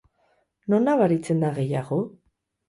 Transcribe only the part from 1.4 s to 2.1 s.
da gehiago?